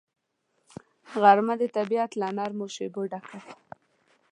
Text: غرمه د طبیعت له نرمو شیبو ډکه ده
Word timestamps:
غرمه 1.21 1.55
د 1.61 1.63
طبیعت 1.77 2.11
له 2.21 2.27
نرمو 2.37 2.67
شیبو 2.75 3.01
ډکه 3.11 3.37
ده 3.45 3.51